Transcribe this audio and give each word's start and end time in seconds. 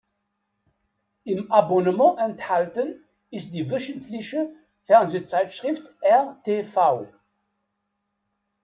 Im 1.25 1.51
Abonnement 1.51 2.17
enthalten 2.17 3.05
ist 3.29 3.53
die 3.53 3.69
wöchentliche 3.69 4.49
Fernsehzeitschrift 4.81 5.93
rtv. 6.01 7.07